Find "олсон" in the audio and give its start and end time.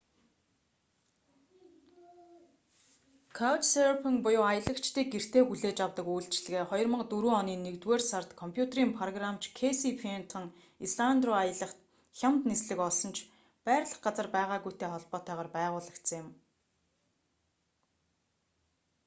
12.87-13.11